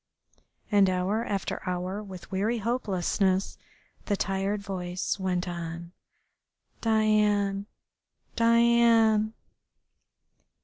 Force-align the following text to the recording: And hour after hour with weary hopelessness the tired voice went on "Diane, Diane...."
And 0.71 0.89
hour 0.89 1.23
after 1.23 1.61
hour 1.69 2.01
with 2.01 2.31
weary 2.31 2.57
hopelessness 2.57 3.59
the 4.05 4.17
tired 4.17 4.59
voice 4.59 5.19
went 5.19 5.47
on 5.47 5.91
"Diane, 6.81 7.67
Diane...." 8.35 9.35